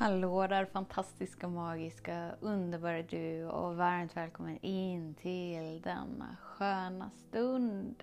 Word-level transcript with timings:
Hallå 0.00 0.46
där 0.46 0.64
fantastiska, 0.64 1.48
magiska, 1.48 2.34
underbara 2.40 3.02
du 3.02 3.44
och 3.44 3.76
varmt 3.76 4.16
välkommen 4.16 4.58
in 4.62 5.14
till 5.14 5.80
denna 5.82 6.36
sköna 6.42 7.10
stund. 7.10 8.02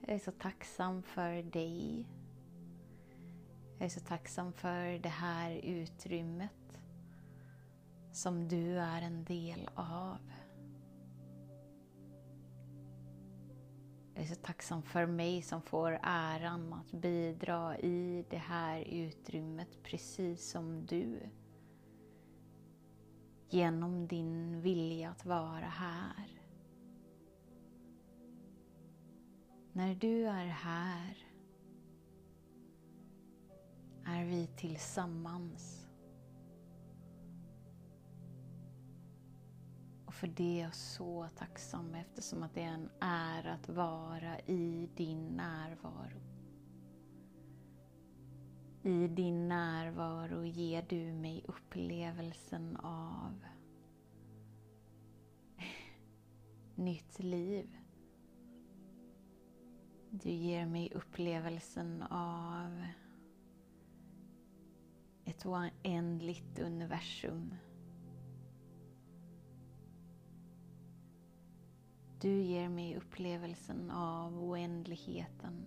Jag 0.00 0.14
är 0.14 0.18
så 0.18 0.32
tacksam 0.32 1.02
för 1.02 1.42
dig. 1.42 2.06
Jag 3.78 3.84
är 3.84 3.90
så 3.90 4.00
tacksam 4.00 4.52
för 4.52 4.98
det 4.98 5.08
här 5.08 5.50
utrymmet 5.52 6.78
som 8.12 8.48
du 8.48 8.78
är 8.78 9.02
en 9.02 9.24
del 9.24 9.70
av. 9.74 10.18
Jag 14.22 14.30
är 14.30 14.34
så 14.34 14.40
tacksam 14.40 14.82
för 14.82 15.06
mig 15.06 15.42
som 15.42 15.62
får 15.62 15.98
äran 16.02 16.72
att 16.72 16.92
bidra 16.92 17.78
i 17.78 18.24
det 18.30 18.36
här 18.36 18.80
utrymmet 18.80 19.82
precis 19.82 20.50
som 20.50 20.86
du. 20.86 21.20
Genom 23.48 24.06
din 24.06 24.60
vilja 24.60 25.10
att 25.10 25.24
vara 25.26 25.66
här. 25.66 26.40
När 29.72 29.94
du 29.94 30.26
är 30.26 30.46
här 30.46 31.16
är 34.04 34.24
vi 34.24 34.46
tillsammans 34.46 35.81
för 40.22 40.28
det 40.28 40.60
är 40.60 40.62
jag 40.62 40.74
så 40.74 41.28
tacksam 41.38 41.94
eftersom 41.94 42.42
att 42.42 42.54
det 42.54 42.62
är 42.62 42.74
en 42.74 42.90
ära 43.00 43.52
att 43.52 43.68
vara 43.68 44.40
i 44.40 44.88
din 44.96 45.28
närvaro. 45.28 46.20
I 48.82 49.08
din 49.08 49.48
närvaro 49.48 50.44
ger 50.44 50.84
du 50.88 51.12
mig 51.12 51.44
upplevelsen 51.48 52.76
av 52.76 53.44
nytt 56.74 57.18
liv. 57.18 57.76
Du 60.10 60.30
ger 60.30 60.66
mig 60.66 60.92
upplevelsen 60.94 62.02
av 62.10 62.84
ett 65.24 65.46
oändligt 65.46 66.58
universum 66.58 67.54
Du 72.22 72.42
ger 72.42 72.68
mig 72.68 72.96
upplevelsen 72.96 73.90
av 73.90 74.44
oändligheten. 74.44 75.66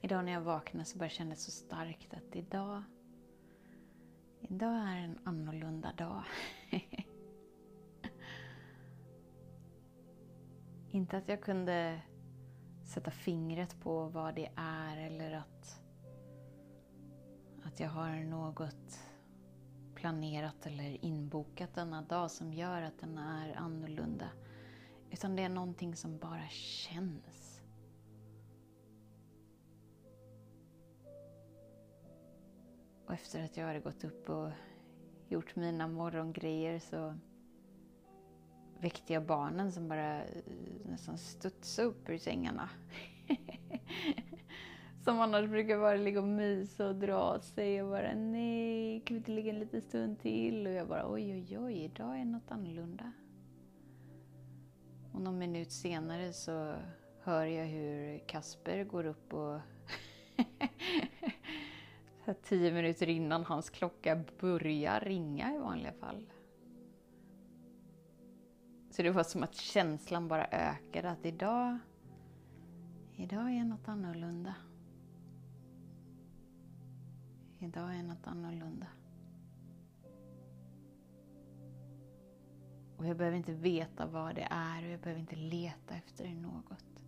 Idag 0.00 0.24
när 0.24 0.32
jag 0.32 0.40
vaknade 0.40 0.84
så 0.84 0.98
bara 0.98 1.04
jag 1.04 1.12
känna 1.12 1.36
så 1.36 1.50
starkt 1.50 2.14
att 2.14 2.36
idag, 2.36 2.82
idag 4.40 4.74
är 4.74 4.96
en 4.96 5.18
annorlunda 5.24 5.92
dag. 5.92 6.22
Inte 10.90 11.16
att 11.16 11.28
jag 11.28 11.42
kunde 11.42 12.02
sätta 12.86 13.10
fingret 13.10 13.80
på 13.80 14.08
vad 14.08 14.34
det 14.34 14.50
är 14.56 14.96
eller 14.96 15.32
att, 15.32 15.82
att 17.62 17.80
jag 17.80 17.88
har 17.88 18.24
något 18.24 19.00
planerat 19.94 20.66
eller 20.66 21.04
inbokat 21.04 21.74
denna 21.74 22.02
dag 22.02 22.30
som 22.30 22.52
gör 22.52 22.82
att 22.82 22.98
den 23.00 23.18
är 23.18 23.54
annorlunda. 23.54 24.28
Utan 25.10 25.36
det 25.36 25.42
är 25.42 25.48
någonting 25.48 25.96
som 25.96 26.18
bara 26.18 26.48
känns. 26.48 27.62
Och 33.06 33.12
efter 33.12 33.44
att 33.44 33.56
jag 33.56 33.66
hade 33.66 33.80
gått 33.80 34.04
upp 34.04 34.28
och 34.30 34.50
gjort 35.28 35.56
mina 35.56 35.88
morgongrejer 35.88 36.78
så 36.78 37.14
väckte 38.80 39.12
jag 39.12 39.26
barnen 39.26 39.72
som 39.72 39.88
bara 39.88 40.24
eh, 40.24 40.42
nästan 40.84 41.18
studsade 41.18 41.88
upp 41.88 42.08
ur 42.08 42.18
sängarna. 42.18 42.68
som 45.04 45.20
annars 45.20 45.50
brukar 45.50 45.78
bara 45.78 45.96
ligga 45.96 46.20
och 46.20 46.28
mysa 46.28 46.88
och 46.88 46.96
dra 46.96 47.40
sig 47.40 47.82
och 47.82 47.90
bara 47.90 48.14
nej, 48.14 49.00
kan 49.00 49.14
vi 49.14 49.18
inte 49.18 49.30
ligga 49.30 49.52
en 49.52 49.58
liten 49.58 49.82
stund 49.82 50.20
till? 50.20 50.66
Och 50.66 50.72
jag 50.72 50.88
bara 50.88 51.12
oj, 51.12 51.32
oj, 51.32 51.58
oj, 51.58 51.84
idag 51.84 52.20
är 52.20 52.24
något 52.24 52.50
annorlunda. 52.50 53.12
Och 55.12 55.20
någon 55.20 55.38
minut 55.38 55.72
senare 55.72 56.32
så 56.32 56.74
hör 57.22 57.46
jag 57.46 57.66
hur 57.66 58.18
Kasper 58.18 58.84
går 58.84 59.06
upp 59.06 59.34
och 59.34 59.60
tio 62.42 62.72
minuter 62.72 63.08
innan 63.08 63.44
hans 63.44 63.70
klocka 63.70 64.20
börjar 64.40 65.00
ringa 65.00 65.54
i 65.54 65.58
vanliga 65.58 65.92
fall 65.92 66.26
så 68.96 69.02
det 69.02 69.10
var 69.10 69.22
som 69.22 69.42
att 69.42 69.54
känslan 69.54 70.28
bara 70.28 70.46
ökade 70.46 71.10
att 71.10 71.26
idag, 71.26 71.78
idag 73.16 73.52
är 73.52 73.64
något 73.64 73.88
annorlunda. 73.88 74.54
Idag 77.58 77.94
är 77.94 78.02
något 78.02 78.26
annorlunda. 78.26 78.86
Och 82.96 83.06
jag 83.06 83.16
behöver 83.16 83.36
inte 83.36 83.52
veta 83.52 84.06
vad 84.06 84.34
det 84.34 84.48
är 84.50 84.84
och 84.84 84.90
jag 84.90 85.00
behöver 85.00 85.20
inte 85.20 85.36
leta 85.36 85.94
efter 85.94 86.34
något. 86.34 87.04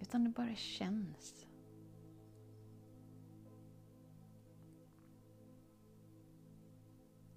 Utan 0.00 0.24
det 0.24 0.30
bara 0.30 0.54
känns. 0.54 1.46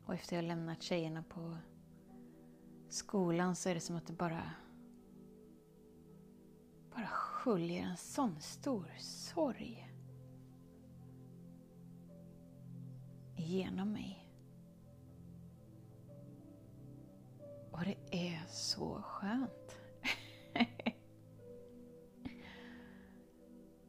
Och 0.06 0.14
efter 0.14 0.36
jag 0.36 0.46
lämnat 0.46 0.82
tjejerna 0.82 1.24
på 1.24 1.58
skolan 2.94 3.56
så 3.56 3.70
är 3.70 3.74
det 3.74 3.80
som 3.80 3.96
att 3.96 4.08
det 4.08 4.14
bara 4.14 4.52
bara 6.96 7.08
sköljer 7.08 7.84
en 7.84 7.98
sån 7.98 8.42
stor 8.42 8.92
sorg 9.00 9.88
igenom 13.36 13.94
mig. 13.94 14.28
Och 17.72 17.80
det 17.84 17.98
är 18.12 18.46
så 18.48 19.02
skönt. 19.02 19.78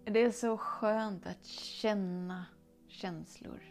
det 0.05 0.23
är 0.23 0.31
så 0.31 0.59
skönt 0.59 1.27
att 1.27 1.45
känna 1.47 2.47
känslor 2.89 3.63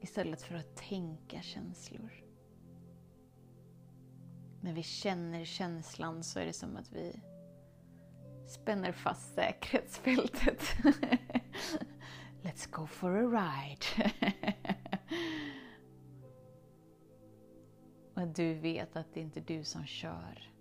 istället 0.00 0.42
för 0.42 0.54
att 0.54 0.76
tänka 0.76 1.42
känslor 1.42 2.23
när 4.64 4.72
vi 4.72 4.82
känner 4.82 5.44
känslan 5.44 6.22
så 6.22 6.40
är 6.40 6.46
det 6.46 6.52
som 6.52 6.76
att 6.76 6.92
vi 6.92 7.20
spänner 8.46 8.92
fast 8.92 9.34
säkerhetsfältet. 9.34 10.62
Let's 12.42 12.70
go 12.70 12.86
for 12.86 13.10
a 13.10 13.22
ride. 13.22 14.12
Och 18.14 18.28
du 18.28 18.54
vet 18.54 18.96
att 18.96 19.14
det 19.14 19.20
inte 19.20 19.40
är 19.40 19.44
du 19.44 19.64
som 19.64 19.86
kör. 19.86 20.52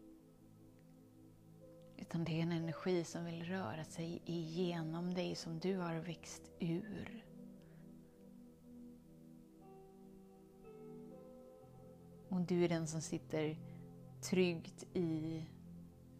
Utan 1.98 2.24
det 2.24 2.32
är 2.32 2.44
en 2.44 2.52
energi 2.52 3.04
som 3.04 3.26
vill 3.26 3.44
röra 3.44 3.84
sig 3.84 4.22
igenom 4.26 5.14
dig 5.14 5.36
som 5.36 5.60
du 5.60 5.78
har 5.78 5.96
växt 5.96 6.52
ur. 6.60 7.26
Och 12.30 12.42
du 12.42 12.64
är 12.64 12.70
den 12.70 12.88
som 12.88 13.02
sitter 13.02 13.58
tryggt 14.24 14.84
i 14.94 15.46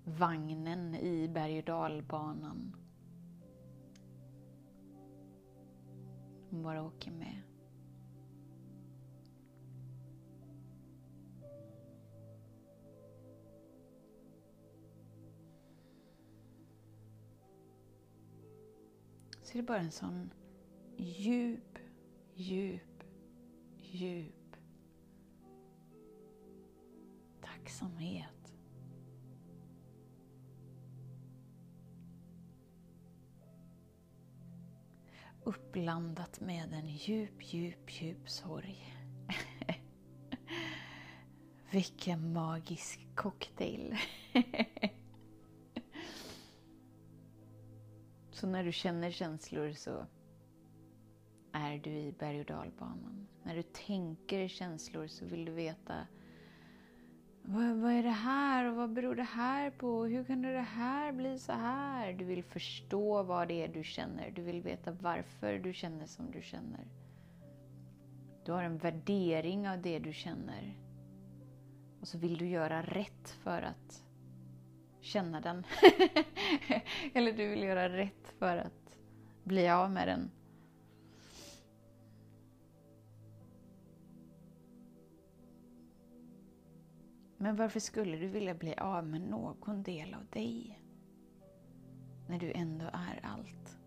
vagnen 0.04 0.96
i 0.96 1.28
berg 1.28 1.58
och 1.60 1.66
dalbanan. 1.66 2.76
Hon 6.50 6.64
bara 6.64 6.84
åker 6.84 7.12
med. 7.12 7.42
Så 19.44 19.58
är 19.58 19.62
det 19.62 19.68
bara 19.68 19.80
en 19.80 19.92
sån 19.92 20.34
djup, 20.98 21.80
djup, 22.34 23.04
djup 23.78 24.43
tacksamhet. 27.64 28.54
Uppblandat 35.44 36.40
med 36.40 36.74
en 36.74 36.88
djup, 36.88 37.54
djup, 37.54 38.02
djup 38.02 38.30
sorg. 38.30 38.96
Vilken 41.72 42.34
magisk 42.34 43.08
cocktail! 43.16 43.98
så 48.32 48.48
när 48.48 48.64
du 48.64 48.72
känner 48.72 49.12
känslor 49.12 49.72
så 49.72 50.06
är 51.52 51.78
du 51.78 51.90
i 51.90 52.12
berg 52.12 52.40
och 52.40 52.46
dalbanan. 52.46 53.28
När 53.44 53.56
du 53.56 53.64
tänker 53.64 54.48
känslor 54.48 55.08
så 55.08 55.26
vill 55.26 55.46
du 55.46 55.52
veta 55.52 56.08
vad, 57.46 57.76
vad, 57.76 57.92
är 57.92 58.04
det 58.04 58.10
här 58.10 58.70
och 58.70 58.76
vad 58.76 58.94
beror 58.94 59.16
det 59.16 59.24
här 59.24 59.72
på? 59.72 60.06
Hur 60.06 60.24
kan 60.24 60.42
det 60.42 60.60
här 60.60 61.12
bli 61.12 61.40
så 61.40 61.52
här? 61.52 62.14
Du 62.14 62.26
vill 62.26 62.44
förstå 62.44 63.24
vad 63.24 63.48
det 63.48 63.64
är 63.64 63.68
du 63.68 63.84
känner. 63.84 64.32
Du 64.32 64.42
vill 64.42 64.62
veta 64.62 64.92
varför 64.92 65.60
du 65.60 65.74
känner 65.74 66.06
som 66.06 66.32
du 66.32 66.42
känner. 66.42 66.88
Du 68.46 68.52
har 68.52 68.64
en 68.64 68.78
värdering 68.78 69.70
av 69.70 69.82
det 69.82 70.00
du 70.00 70.14
känner. 70.14 70.78
Och 72.02 72.08
så 72.08 72.18
vill 72.18 72.38
du 72.38 72.48
göra 72.48 72.82
rätt 72.82 73.30
för 73.44 73.62
att 73.62 74.04
känna 75.02 75.42
den. 75.42 75.64
Eller 77.14 77.34
du 77.34 77.50
vill 77.50 77.64
göra 77.64 77.90
rätt 77.90 78.34
för 78.40 78.58
att 78.58 78.98
bli 79.44 79.70
av 79.70 79.92
med 79.92 80.08
den. 80.08 80.32
Men 87.44 87.56
varför 87.56 87.80
skulle 87.80 88.18
du 88.18 88.28
vilja 88.28 88.54
bli 88.54 88.76
av 88.76 89.08
med 89.08 89.22
någon 89.22 89.84
del 89.84 90.14
av 90.14 90.26
dig? 90.26 90.80
När 92.28 92.40
du 92.40 92.52
ändå 92.52 92.86
är 92.86 93.20
allt. 93.24 93.78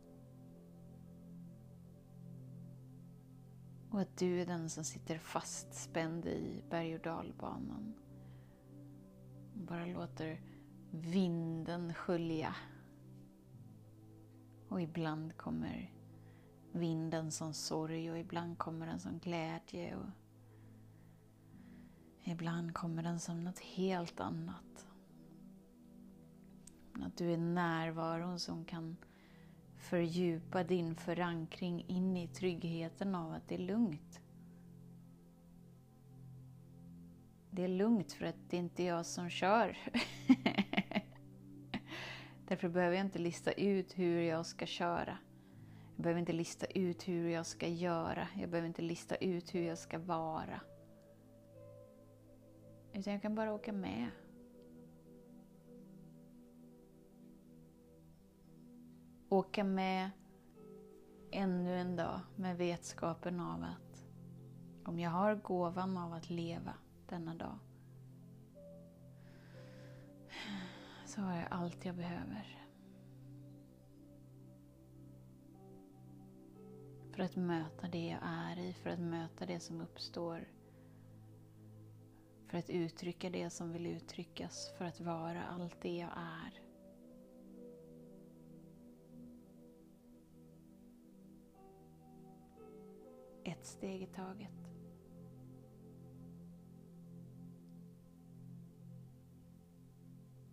Och 3.91 4.00
att 4.00 4.19
du 4.19 4.41
är 4.41 4.47
den 4.47 4.70
som 4.70 4.85
sitter 4.85 5.19
fastspänd 5.19 6.26
i 6.26 6.64
berg 6.70 6.94
och 6.94 7.00
dalbanan. 7.00 7.94
Och 9.55 9.61
bara 9.61 9.87
låter 9.87 10.41
vinden 10.91 11.94
skölja. 11.94 12.56
Och 14.69 14.82
ibland 14.82 15.37
kommer 15.37 15.94
vinden 16.73 17.31
som 17.31 17.55
sorg 17.55 18.11
och 18.11 18.19
ibland 18.19 18.58
kommer 18.58 18.87
den 18.87 19.00
som 19.00 19.19
glädje. 19.19 19.97
Och 19.97 20.25
ibland 22.26 22.75
kommer 22.75 23.02
den 23.02 23.20
som 23.20 23.44
något 23.44 23.58
helt 23.58 24.20
annat. 24.20 24.87
Att 27.02 27.17
du 27.17 27.32
är 27.32 27.38
närvaron 27.38 28.40
som 28.40 28.64
kan 28.64 28.96
fördjupa 29.76 30.64
din 30.64 30.96
förankring 30.96 31.84
in 31.88 32.17
i 32.17 32.28
tryggheten 32.28 33.14
av 33.14 33.32
att 33.32 33.49
det 33.49 33.55
är 33.55 33.58
lugnt. 33.58 34.20
Det 37.50 37.64
är 37.64 37.69
lugnt 37.69 38.12
för 38.12 38.26
att 38.26 38.50
det 38.50 38.56
är 38.56 38.61
inte 38.61 38.82
jag 38.82 39.06
som 39.06 39.31
kör. 39.31 39.79
Därför 42.49 42.69
behöver 42.69 42.96
jag 42.96 43.06
inte 43.06 43.19
lista 43.19 43.52
ut 43.52 43.99
hur 43.99 44.20
jag 44.20 44.46
ska 44.46 44.67
köra. 44.67 45.19
Jag 45.96 46.02
behöver 46.02 46.20
inte 46.20 46.32
lista 46.32 46.67
ut 46.67 47.08
hur 47.08 47.29
jag 47.29 47.46
ska 47.46 47.69
göra. 47.69 48.29
Jag 48.37 48.50
behöver 48.50 48.69
inte 48.69 48.82
lista 48.82 49.17
ut 49.17 49.55
hur 49.55 49.62
jag 49.62 49.79
ska 49.79 49.99
vara. 49.99 50.61
Utan 52.96 53.12
jag 53.12 53.22
kan 53.22 53.34
bara 53.34 53.54
åka 53.54 53.72
med. 53.72 54.10
Åka 59.28 59.64
med 59.64 60.10
ännu 61.31 61.81
en 61.81 61.96
dag 61.96 62.20
med 62.37 62.56
vetskapen 62.58 63.40
av 63.40 63.62
att 63.62 64.04
om 64.84 64.98
jag 64.98 65.10
har 65.10 65.34
gåvan 65.34 65.96
av 65.96 66.12
att 66.12 66.31
leva 66.31 66.75
denna 67.08 67.34
dag 67.34 67.58
så 71.06 71.20
har 71.20 71.37
jag 71.37 71.46
allt 71.50 71.84
jag 71.84 71.94
behöver. 71.96 72.66
För 77.12 77.22
att 77.22 77.37
möta 77.37 77.88
det 77.88 78.06
jag 78.06 78.20
är 78.22 78.58
i, 78.58 78.72
för 78.72 78.90
att 78.90 79.00
möta 79.00 79.46
det 79.46 79.60
som 79.60 79.81
uppstår. 79.81 80.56
För 82.56 82.61
att 82.61 82.70
uttrycka 82.70 83.31
det 83.31 83.50
som 83.50 83.73
vill 83.73 83.87
uttryckas, 83.87 84.73
för 84.79 84.85
att 84.85 85.00
vara 85.00 85.44
allt 85.44 85.81
det 85.82 85.97
jag 85.97 86.11
är. 86.17 86.61
Ett 93.44 93.67
steg 93.67 94.03
i 94.03 94.06
taget. 94.06 94.70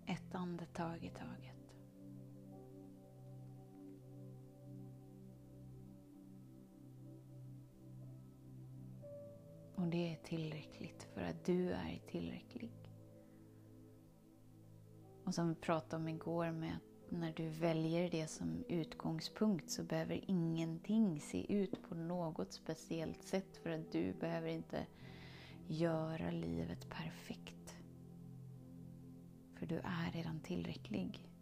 Ett 0.06 0.36
andetag 0.36 1.06
i 1.06 1.10
taget. 1.10 1.63
Det 9.94 10.14
är 10.14 10.16
tillräckligt 10.16 11.08
för 11.14 11.22
att 11.22 11.46
du 11.46 11.72
är 11.72 12.02
tillräcklig. 12.08 12.72
Och 15.24 15.36
som 15.36 15.50
vi 15.50 15.56
pratade 15.56 16.02
om 16.04 16.08
igår 16.08 16.52
med 16.52 16.76
att 16.76 17.12
när 17.12 17.34
du 17.34 17.50
väljer 17.50 18.10
det 18.10 18.28
som 18.28 18.64
utgångspunkt 18.70 19.70
så 19.70 19.84
behöver 19.84 20.24
ingenting 20.28 21.22
se 21.22 21.54
ut 21.54 21.90
på 21.90 21.96
något 21.96 22.54
speciellt 22.54 23.24
sätt 23.24 23.58
för 23.64 23.70
att 23.70 23.92
du 23.92 24.14
behöver 24.14 24.48
inte 24.48 24.86
göra 25.68 26.32
livet 26.32 26.90
perfekt. 26.90 27.76
För 29.60 29.66
du 29.66 29.76
är 29.76 30.12
redan 30.14 30.40
tillräcklig. 30.40 31.33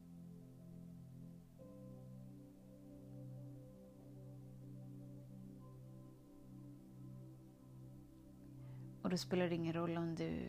Då 9.12 9.18
spelar 9.18 9.50
det 9.50 9.56
ingen 9.56 9.74
roll 9.74 9.98
om 9.98 10.16
du 10.16 10.40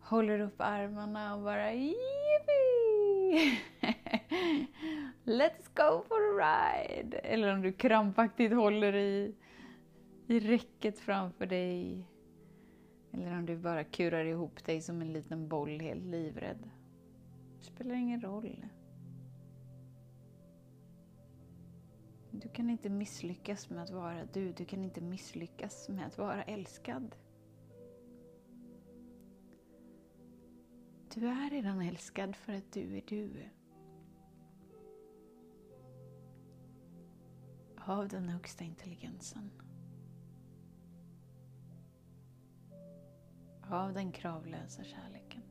håller 0.00 0.40
upp 0.40 0.60
armarna 0.60 1.34
och 1.34 1.42
bara 1.42 1.72
Yippee! 1.72 1.98
Let's 5.24 5.68
go 5.74 6.04
for 6.08 6.16
a 6.16 6.32
ride! 6.38 7.18
Eller 7.18 7.52
om 7.52 7.62
du 7.62 7.72
krampaktigt 7.72 8.54
håller 8.54 8.94
i, 8.94 9.34
i 10.26 10.40
räcket 10.40 10.98
framför 10.98 11.46
dig. 11.46 12.08
Eller 13.12 13.32
om 13.38 13.46
du 13.46 13.56
bara 13.56 13.84
kurar 13.84 14.24
ihop 14.24 14.64
dig 14.64 14.80
som 14.80 15.00
en 15.00 15.12
liten 15.12 15.48
boll 15.48 15.80
helt 15.80 16.04
livrädd. 16.04 16.70
Det 17.58 17.64
spelar 17.64 17.94
ingen 17.94 18.20
roll. 18.20 18.66
Du 22.30 22.48
kan 22.48 22.70
inte 22.70 22.88
misslyckas 22.88 23.70
med 23.70 23.82
att 23.82 23.90
vara 23.90 24.24
du. 24.32 24.52
Du 24.52 24.64
kan 24.64 24.84
inte 24.84 25.00
misslyckas 25.00 25.88
med 25.88 26.06
att 26.06 26.18
vara 26.18 26.42
älskad. 26.42 27.14
Du 31.14 31.28
är 31.28 31.50
redan 31.50 31.80
älskad 31.80 32.36
för 32.36 32.52
att 32.52 32.72
du 32.72 32.96
är 32.96 33.02
du. 33.06 33.48
Av 37.76 38.08
den 38.08 38.28
högsta 38.28 38.64
intelligensen. 38.64 39.50
Av 43.70 43.92
den 43.92 44.12
kravlösa 44.12 44.84
kärleken. 44.84 45.42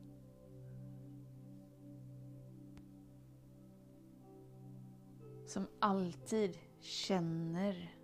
Som 5.46 5.66
alltid 5.80 6.58
känner 6.80 7.94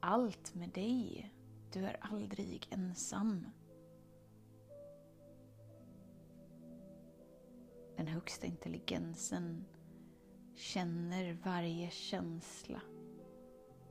allt 0.00 0.54
med 0.54 0.68
dig. 0.68 1.32
Du 1.72 1.84
är 1.84 1.96
aldrig 2.00 2.68
ensam. 2.70 3.46
Den 8.00 8.08
högsta 8.08 8.46
intelligensen 8.46 9.64
känner 10.54 11.38
varje 11.44 11.90
känsla, 11.90 12.80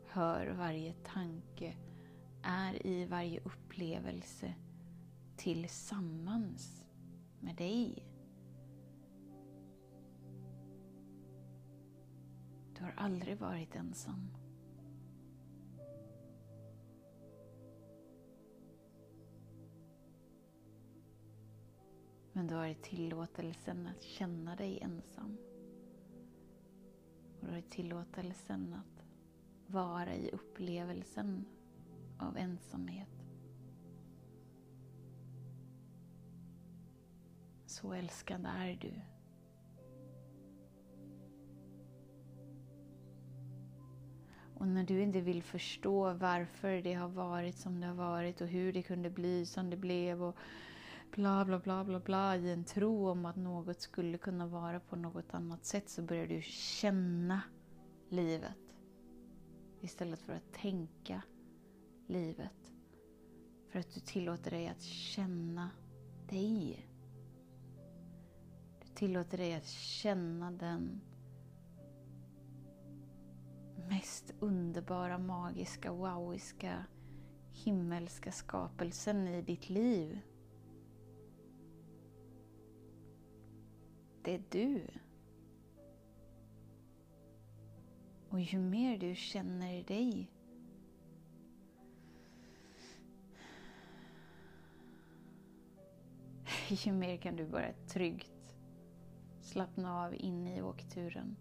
hör 0.06 0.48
varje 0.48 0.94
tanke, 0.94 1.76
är 2.44 2.88
i 2.88 3.06
varje 3.06 3.40
upplevelse 3.40 4.54
tillsammans 5.38 6.86
med 7.40 7.56
dig. 7.56 8.06
Du 12.78 12.84
har 12.84 12.94
aldrig 12.98 13.38
varit 13.38 13.76
ensam. 13.76 14.28
Men 22.40 22.48
du 22.48 22.56
har 22.56 22.68
i 22.68 22.76
tillåtelsen 22.76 23.88
att 23.88 24.04
känna 24.04 24.56
dig 24.56 24.80
ensam. 24.82 25.38
Och 27.40 27.46
du 27.46 27.52
har 27.52 27.58
i 27.58 27.62
tillåtelsen 27.62 28.74
att 28.74 29.04
vara 29.68 30.16
i 30.16 30.30
upplevelsen 30.32 31.46
av 32.20 32.38
ensamhet. 32.38 33.10
Så 37.66 37.94
älskad 37.94 38.46
är 38.46 38.76
du. 38.82 38.94
Och 44.56 44.68
när 44.68 44.84
du 44.84 45.02
inte 45.02 45.22
vill 45.22 45.44
förstå 45.44 46.14
varför 46.14 46.82
det 46.82 46.94
har 46.94 47.10
varit 47.10 47.58
som 47.58 47.82
det 47.82 47.88
har 47.88 47.96
varit 47.96 48.42
och 48.42 48.48
hur 48.48 48.74
det 48.74 48.84
kunde 48.84 49.10
bli 49.10 49.46
som 49.46 49.70
det 49.70 49.78
blev 49.78 50.24
och 50.24 50.36
bla 51.12 51.46
bla 51.46 51.60
bla 51.60 51.84
bla 51.84 52.00
bla 52.00 52.36
i 52.38 52.52
en 52.52 52.64
tro 52.64 53.10
om 53.10 53.26
att 53.26 53.36
något 53.36 53.82
skulle 53.82 54.18
kunna 54.18 54.48
vara 54.48 54.80
på 54.80 54.96
något 54.96 55.34
annat 55.34 55.66
sätt 55.66 55.90
så 55.90 56.02
börjar 56.02 56.28
du 56.28 56.42
känna 56.42 57.42
livet 58.10 58.76
istället 59.82 60.20
för 60.20 60.34
att 60.34 60.54
tänka 60.54 61.22
livet. 62.08 62.74
För 63.68 63.80
att 63.80 63.94
du 63.94 64.00
tillåter 64.00 64.52
dig 64.52 64.68
att 64.68 64.82
känna 64.82 65.70
dig. 66.30 66.88
Du 68.82 68.88
tillåter 68.96 69.38
dig 69.38 69.54
att 69.56 69.68
känna 69.68 70.52
den 70.52 71.02
mest 73.90 74.34
underbara, 74.40 75.18
magiska, 75.18 75.92
wowiska, 75.92 76.86
himmelska 77.52 78.32
skapelsen 78.32 79.28
i 79.28 79.42
ditt 79.42 79.70
liv. 79.70 80.20
Det 84.30 84.36
är 84.36 84.44
du. 84.50 84.88
Och 88.30 88.40
ju 88.40 88.60
mer 88.60 88.98
du 88.98 89.16
känner 89.16 89.84
dig 89.84 90.32
ju 96.70 96.92
mer 96.92 97.18
kan 97.18 97.36
du 97.36 97.48
bara 97.48 97.74
tryggt 97.88 98.56
slappna 99.42 100.04
av 100.06 100.16
in 100.16 100.48
i 100.48 100.62
åkturen. 100.62 101.36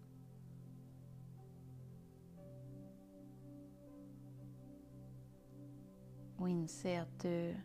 Och 6.37 6.49
inse 6.49 7.01
att 7.01 7.21
du 7.21 7.55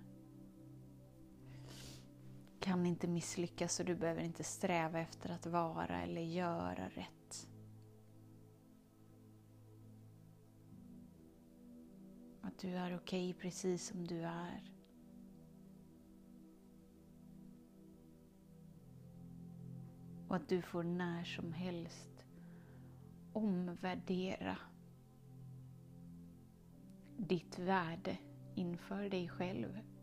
kan 2.74 2.86
inte 2.86 3.06
misslyckas 3.06 3.80
och 3.80 3.86
du 3.86 3.94
behöver 3.94 4.22
inte 4.22 4.44
sträva 4.44 5.00
efter 5.00 5.30
att 5.30 5.46
vara 5.46 6.02
eller 6.02 6.20
göra 6.20 6.88
rätt. 6.88 7.48
Att 12.40 12.58
du 12.58 12.68
är 12.68 12.96
okej 12.96 13.30
okay 13.30 13.42
precis 13.42 13.86
som 13.86 14.06
du 14.06 14.20
är. 14.22 14.72
Och 20.28 20.36
att 20.36 20.48
du 20.48 20.62
får 20.62 20.82
när 20.82 21.24
som 21.24 21.52
helst 21.52 22.24
omvärdera 23.32 24.56
ditt 27.16 27.58
värde 27.58 28.18
inför 28.54 29.08
dig 29.08 29.28
själv. 29.28 29.93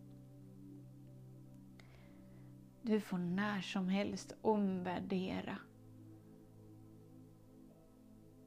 Du 2.84 3.00
får 3.00 3.18
när 3.18 3.62
som 3.62 3.88
helst 3.88 4.36
omvärdera 4.42 5.58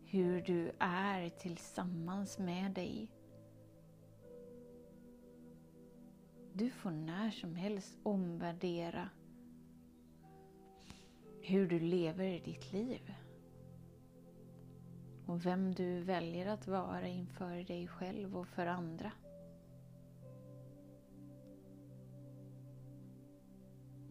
hur 0.05 0.43
du 0.43 0.73
är 0.79 1.29
tillsammans 1.29 2.39
med 2.39 2.73
dig. 2.73 3.11
Du 6.53 6.71
får 6.71 6.91
när 6.91 7.31
som 7.31 7.55
helst 7.55 7.99
omvärdera 8.03 9.09
hur 11.43 11.69
du 11.69 11.81
lever 11.81 12.41
ditt 12.41 12.73
liv. 12.73 13.15
Och 15.27 15.47
vem 15.47 15.75
du 15.75 16.01
väljer 16.01 16.47
att 16.47 16.67
vara 16.67 17.09
inför 17.09 17.65
dig 17.65 17.89
själv 17.89 18.37
och 18.37 18.49
för 18.49 18.67
andra. 18.67 19.13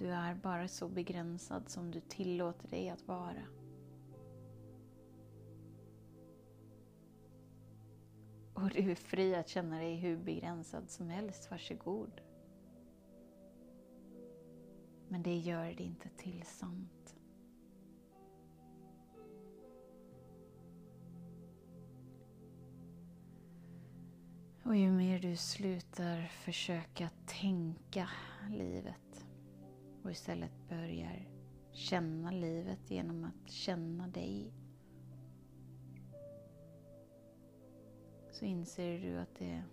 Du 0.04 0.10
är 0.10 0.36
bara 0.36 0.68
så 0.68 0.88
begränsad 0.88 1.70
som 1.70 1.92
du 1.92 2.00
tillåter 2.00 2.68
dig 2.68 2.90
att 2.90 3.08
vara. 3.08 3.44
Och 8.54 8.70
du 8.70 8.92
är 8.92 8.96
fri 8.96 9.36
att 9.36 9.50
känna 9.50 9.78
dig 9.78 9.96
hur 9.96 10.18
begränsad 10.18 10.90
som 10.90 11.10
helst, 11.10 11.52
varsågod. 11.52 12.22
Men 15.08 15.24
det 15.24 15.38
gör 15.38 15.74
det 15.78 15.84
inte 15.84 16.10
till 16.10 16.44
sant. 16.46 17.16
Och 24.64 24.76
ju 24.76 24.92
mer 24.92 25.20
du 25.20 25.36
slutar 25.36 26.28
försöka 26.28 27.10
tänka 27.26 28.10
livet 28.50 29.13
och 30.04 30.12
istället 30.12 30.70
börjar 30.70 31.28
känna 31.72 32.32
livet 32.32 32.92
genom 32.92 33.24
att 33.24 33.52
känna 33.52 34.08
dig 34.08 34.54
så 38.32 38.46
inser 38.46 39.00
du 39.00 39.18
att 39.18 39.36
det 39.36 39.64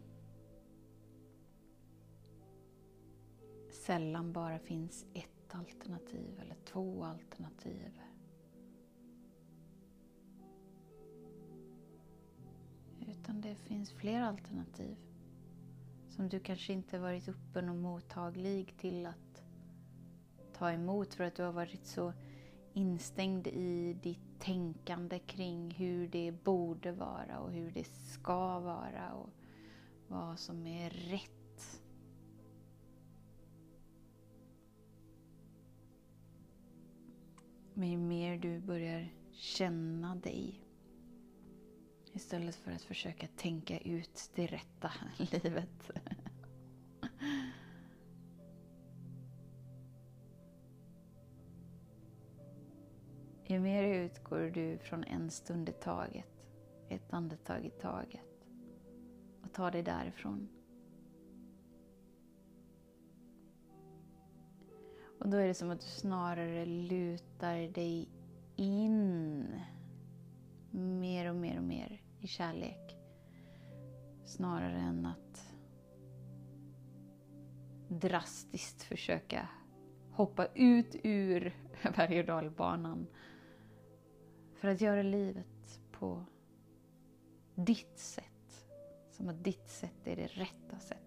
sällan 3.70 4.32
bara 4.32 4.58
finns 4.58 5.06
ett 5.14 5.54
alternativ 5.54 6.40
eller 6.40 6.56
två 6.64 7.04
alternativ. 7.04 8.00
Utan 13.08 13.40
det 13.40 13.54
finns 13.54 13.92
fler 13.92 14.22
alternativ 14.22 14.96
som 16.08 16.28
du 16.28 16.40
kanske 16.40 16.72
inte 16.72 16.98
varit 16.98 17.28
öppen 17.28 17.68
och 17.68 17.76
mottaglig 17.76 18.76
till 18.76 19.06
att 19.06 19.39
ta 20.60 20.72
emot 20.72 21.14
för 21.14 21.24
att 21.24 21.34
du 21.34 21.42
har 21.42 21.52
varit 21.52 21.86
så 21.86 22.12
instängd 22.72 23.46
i 23.46 23.92
ditt 24.02 24.40
tänkande 24.40 25.18
kring 25.18 25.70
hur 25.70 26.08
det 26.08 26.32
borde 26.44 26.92
vara 26.92 27.38
och 27.38 27.52
hur 27.52 27.70
det 27.70 27.84
ska 27.84 28.60
vara 28.60 29.12
och 29.12 29.30
vad 30.08 30.38
som 30.38 30.66
är 30.66 30.90
rätt. 30.90 31.82
Men 37.74 37.90
ju 37.90 37.98
mer 37.98 38.38
du 38.38 38.60
börjar 38.60 39.08
känna 39.32 40.14
dig 40.14 40.60
istället 42.12 42.56
för 42.56 42.72
att 42.72 42.82
försöka 42.82 43.26
tänka 43.36 43.78
ut 43.78 44.30
det 44.34 44.46
rätta 44.46 44.92
livet 45.18 45.90
Ju 53.50 53.60
mer 53.60 53.82
utgår 53.82 54.50
du 54.54 54.78
från 54.78 55.04
en 55.04 55.30
stund 55.30 55.68
i 55.68 55.72
taget, 55.72 56.46
ett 56.88 57.12
andetag 57.12 57.64
i 57.64 57.70
taget 57.70 58.46
och 59.42 59.52
tar 59.52 59.70
dig 59.70 59.82
därifrån. 59.82 60.48
Och 65.20 65.28
då 65.28 65.36
är 65.36 65.46
det 65.46 65.54
som 65.54 65.70
att 65.70 65.80
du 65.80 65.86
snarare 65.86 66.66
lutar 66.66 67.72
dig 67.72 68.08
in 68.56 69.46
mer 70.70 71.30
och 71.30 71.36
mer 71.36 71.56
och 71.58 71.64
mer 71.64 72.02
i 72.20 72.26
kärlek. 72.26 72.96
Snarare 74.24 74.78
än 74.78 75.06
att 75.06 75.54
drastiskt 77.88 78.82
försöka 78.82 79.48
hoppa 80.10 80.46
ut 80.54 80.96
ur 81.02 81.56
berg 81.96 82.20
och 82.20 82.26
dalbanan 82.26 83.06
för 84.60 84.68
att 84.68 84.80
göra 84.80 85.02
livet 85.02 85.80
på 85.92 86.24
ditt 87.54 87.98
sätt. 87.98 88.66
Som 89.10 89.28
att 89.28 89.44
ditt 89.44 89.68
sätt 89.68 90.06
är 90.06 90.16
det 90.16 90.26
rätta 90.26 90.78
sättet. 90.78 91.06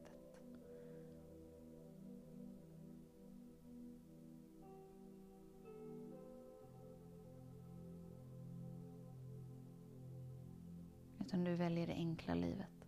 Utan 11.20 11.44
du 11.44 11.56
väljer 11.56 11.88
det 11.88 11.94
enkla 11.94 12.34
livet. 12.34 12.88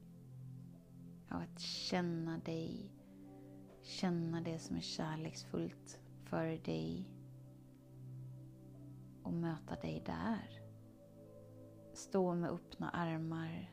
Av 1.30 1.42
att 1.42 1.60
känna 1.60 2.38
dig, 2.38 2.92
känna 3.82 4.42
det 4.42 4.60
som 4.60 4.76
är 4.76 4.82
kärleksfullt 4.82 6.00
för 6.24 6.58
dig 6.66 7.15
och 9.26 9.34
möta 9.34 9.76
dig 9.76 10.04
där. 10.06 10.62
Stå 11.94 12.34
med 12.36 12.50
öppna 12.50 12.90
armar 12.90 13.72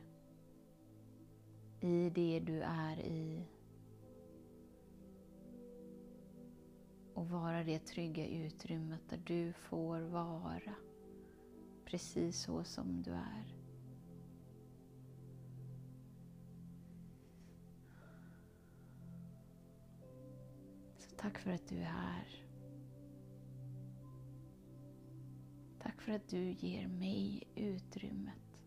i 1.79 2.09
det 2.09 2.39
du 2.39 2.61
är 2.61 2.99
i. 2.99 3.47
Och 7.13 7.29
vara 7.29 7.63
det 7.63 7.79
trygga 7.79 8.27
utrymmet 8.27 9.09
där 9.09 9.21
du 9.25 9.53
får 9.53 9.99
vara 9.99 10.73
precis 11.85 12.39
så 12.39 12.63
som 12.63 13.01
du 13.01 13.11
är. 13.11 13.55
Så 20.97 21.09
tack 21.17 21.37
för 21.37 21.51
att 21.51 21.67
du 21.67 21.77
är 21.77 21.83
här. 21.83 22.42
För 26.03 26.11
att 26.11 26.27
du 26.27 26.51
ger 26.51 26.87
mig 26.87 27.43
utrymmet 27.55 28.59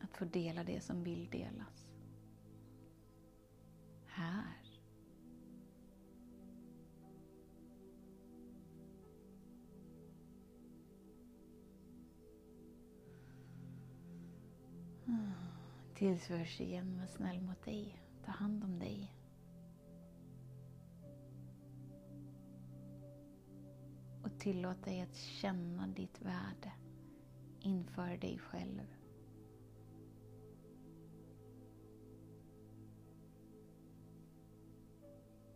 att 0.00 0.16
få 0.16 0.24
dela 0.24 0.64
det 0.64 0.80
som 0.80 1.04
vill 1.04 1.30
delas. 1.30 1.88
Här. 4.06 4.80
Mm. 15.06 15.30
Tills 15.94 16.30
vi 16.30 16.36
hörs 16.36 16.60
igen, 16.60 16.98
var 17.00 17.06
snäll 17.06 17.40
mot 17.40 17.64
dig. 17.64 17.98
Ta 18.24 18.32
hand 18.32 18.64
om 18.64 18.78
dig. 18.78 19.23
Tillåt 24.44 24.84
dig 24.84 25.00
att 25.00 25.14
känna 25.16 25.86
ditt 25.86 26.22
värde 26.22 26.72
inför 27.60 28.16
dig 28.16 28.38
själv. 28.38 28.80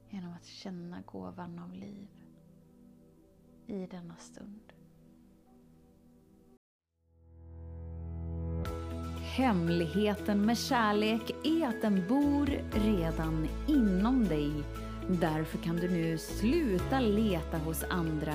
Genom 0.09 0.33
att 0.33 0.45
känna 0.45 1.01
gåvan 1.01 1.59
av 1.59 1.75
liv 1.75 2.09
i 3.67 3.87
denna 3.87 4.17
stund. 4.17 4.73
Hemligheten 9.37 10.47
med 10.47 10.59
kärlek 10.59 11.31
är 11.45 11.69
att 11.69 11.83
den 11.83 12.09
bor 12.09 12.47
redan 12.73 13.49
inom 13.67 14.25
dig. 14.25 14.53
Därför 15.09 15.59
kan 15.59 15.77
du 15.77 15.89
nu 15.89 16.19
sluta 16.19 17.01
leta 17.01 17.59
hos 17.59 17.85
andra. 17.85 18.35